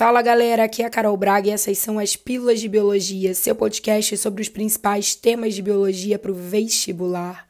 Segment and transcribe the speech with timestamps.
[0.00, 3.54] Fala galera, aqui é a Carol Braga e essas são as Pílulas de Biologia, seu
[3.54, 7.46] podcast sobre os principais temas de biologia para o vestibular.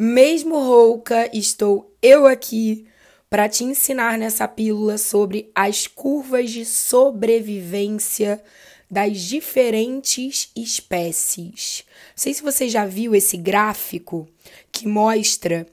[0.00, 2.88] Mesmo rouca, estou eu aqui
[3.30, 8.42] para te ensinar nessa pílula sobre as curvas de sobrevivência
[8.90, 11.84] das diferentes espécies.
[11.86, 14.28] Não sei se você já viu esse gráfico
[14.72, 15.68] que mostra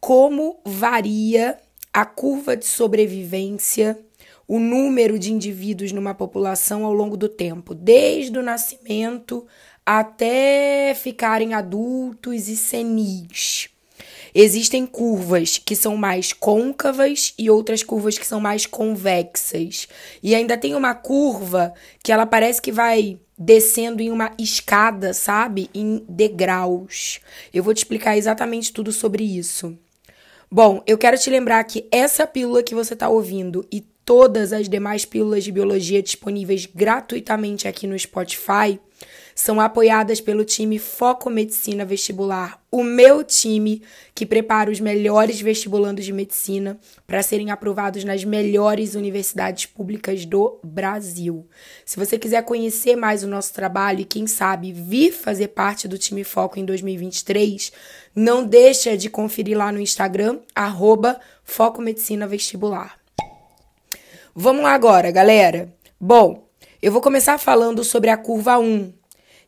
[0.00, 1.56] como varia
[1.92, 3.96] a curva de sobrevivência
[4.48, 9.46] o número de indivíduos numa população ao longo do tempo, desde o nascimento
[9.84, 13.68] até ficarem adultos e senis.
[14.34, 19.88] Existem curvas que são mais côncavas e outras curvas que são mais convexas.
[20.22, 21.72] E ainda tem uma curva
[22.02, 25.70] que ela parece que vai descendo em uma escada, sabe?
[25.74, 27.20] Em degraus.
[27.52, 29.76] Eu vou te explicar exatamente tudo sobre isso.
[30.50, 34.70] Bom, eu quero te lembrar que essa pílula que você está ouvindo e todas as
[34.70, 38.80] demais pílulas de biologia disponíveis gratuitamente aqui no Spotify
[39.34, 43.82] são apoiadas pelo time Foco Medicina Vestibular, o meu time
[44.14, 50.58] que prepara os melhores vestibulandos de medicina para serem aprovados nas melhores universidades públicas do
[50.64, 51.46] Brasil.
[51.84, 55.98] Se você quiser conhecer mais o nosso trabalho e quem sabe vir fazer parte do
[55.98, 57.70] time Foco em 2023,
[58.16, 62.98] não deixa de conferir lá no Instagram arroba Foco Medicina Vestibular.
[64.40, 65.74] Vamos lá agora, galera.
[66.00, 66.46] Bom,
[66.80, 68.92] eu vou começar falando sobre a curva 1,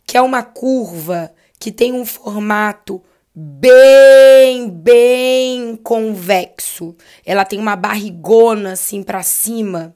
[0.05, 3.01] que é uma curva que tem um formato
[3.33, 6.97] bem, bem convexo.
[7.25, 9.95] Ela tem uma barrigona assim para cima.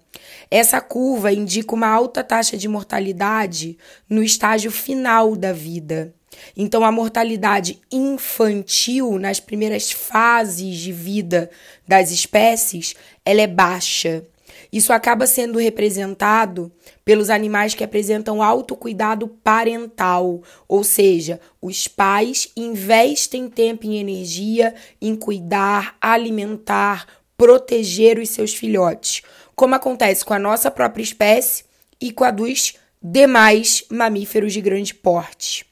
[0.49, 3.77] Essa curva indica uma alta taxa de mortalidade
[4.09, 6.15] no estágio final da vida.
[6.57, 11.51] Então, a mortalidade infantil nas primeiras fases de vida
[11.85, 14.25] das espécies, ela é baixa.
[14.73, 16.73] Isso acaba sendo representado
[17.05, 24.75] pelos animais que apresentam alto cuidado parental, ou seja, os pais investem tempo e energia
[25.01, 27.07] em cuidar, alimentar,
[27.37, 29.23] proteger os seus filhotes,
[29.55, 31.65] como acontece com a nossa própria espécie
[32.01, 35.67] e com a dos demais mamíferos de grande porte.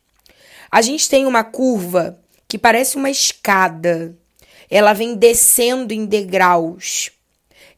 [0.71, 4.17] A gente tem uma curva que parece uma escada.
[4.71, 7.11] Ela vem descendo em degraus.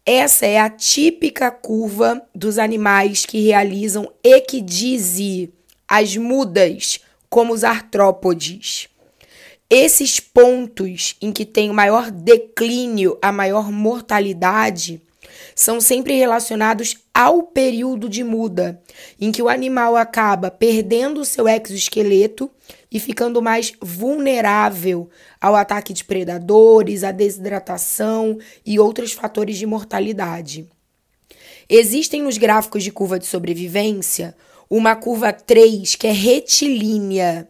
[0.06, 5.50] Essa é a típica curva dos animais que realizam equidise,
[5.88, 7.00] as mudas,
[7.30, 8.88] como os artrópodes.
[9.70, 15.00] Esses pontos em que tem o maior declínio, a maior mortalidade,
[15.54, 18.82] são sempre relacionados ao período de muda,
[19.20, 22.50] em que o animal acaba perdendo seu exoesqueleto
[22.90, 25.08] e ficando mais vulnerável
[25.40, 30.68] ao ataque de predadores, à desidratação e outros fatores de mortalidade.
[31.68, 34.36] Existem nos gráficos de curva de sobrevivência
[34.68, 37.48] uma curva 3 que é retilínea.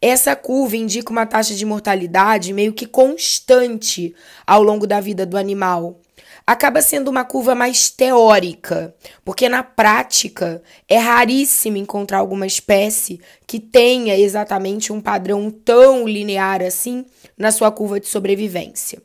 [0.00, 4.14] Essa curva indica uma taxa de mortalidade meio que constante
[4.46, 6.00] ao longo da vida do animal
[6.46, 8.94] acaba sendo uma curva mais teórica,
[9.24, 16.62] porque na prática é raríssimo encontrar alguma espécie que tenha exatamente um padrão tão linear
[16.62, 19.02] assim na sua curva de sobrevivência.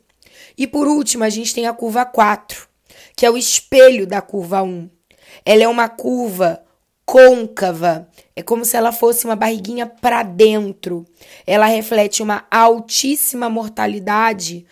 [0.56, 2.68] E por último, a gente tem a curva 4,
[3.16, 4.90] que é o espelho da curva 1.
[5.44, 6.62] Ela é uma curva
[7.08, 8.06] côncava,
[8.36, 11.06] é como se ela fosse uma barriguinha para dentro.
[11.46, 14.66] Ela reflete uma altíssima mortalidade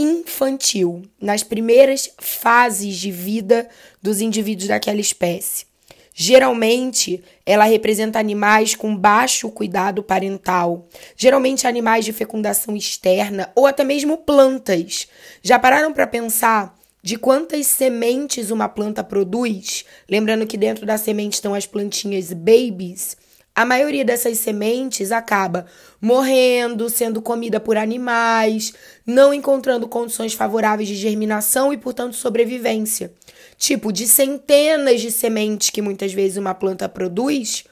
[0.00, 3.68] infantil, nas primeiras fases de vida
[4.00, 5.66] dos indivíduos daquela espécie.
[6.14, 13.82] Geralmente, ela representa animais com baixo cuidado parental, geralmente animais de fecundação externa ou até
[13.84, 15.08] mesmo plantas.
[15.42, 19.84] Já pararam para pensar de quantas sementes uma planta produz?
[20.08, 23.16] Lembrando que dentro da semente estão as plantinhas babies
[23.58, 25.66] a maioria dessas sementes acaba
[26.00, 28.72] morrendo, sendo comida por animais,
[29.04, 33.12] não encontrando condições favoráveis de germinação e, portanto, sobrevivência.
[33.56, 37.64] Tipo, de centenas de sementes que muitas vezes uma planta produz,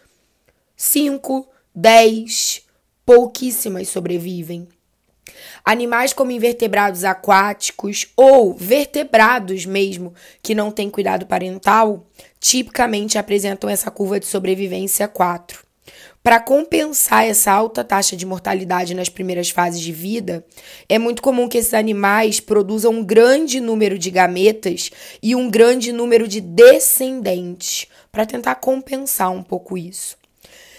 [0.74, 2.62] 5, 10,
[3.04, 4.66] pouquíssimas sobrevivem.
[5.64, 10.12] Animais como invertebrados aquáticos ou vertebrados mesmo,
[10.42, 12.04] que não têm cuidado parental,
[12.40, 15.65] tipicamente apresentam essa curva de sobrevivência 4.
[16.26, 20.44] Para compensar essa alta taxa de mortalidade nas primeiras fases de vida,
[20.88, 24.90] é muito comum que esses animais produzam um grande número de gametas
[25.22, 30.16] e um grande número de descendentes, para tentar compensar um pouco isso.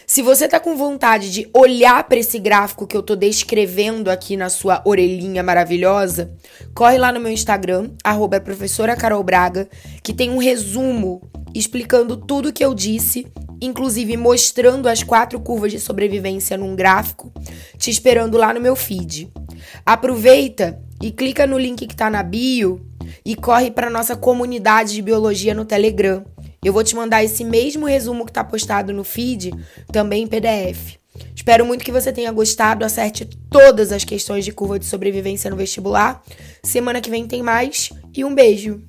[0.05, 4.35] Se você tá com vontade de olhar para esse gráfico que eu tô descrevendo aqui
[4.35, 6.29] na sua orelhinha maravilhosa,
[6.75, 8.43] corre lá no meu Instagram, arroba
[10.03, 11.21] que tem um resumo
[11.55, 13.25] explicando tudo que eu disse,
[13.61, 17.31] inclusive mostrando as quatro curvas de sobrevivência num gráfico,
[17.77, 19.31] te esperando lá no meu feed.
[19.85, 22.85] Aproveita e clica no link que tá na bio
[23.25, 26.25] e corre para nossa comunidade de biologia no Telegram
[26.63, 29.53] eu vou te mandar esse mesmo resumo que está postado no feed,
[29.91, 30.97] também em PDF.
[31.35, 35.57] Espero muito que você tenha gostado, acerte todas as questões de curva de sobrevivência no
[35.57, 36.21] vestibular.
[36.63, 38.86] Semana que vem tem mais e um beijo!